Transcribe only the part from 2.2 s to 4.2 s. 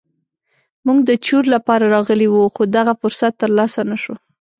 وو خو دغه فرصت تر لاسه نه شو.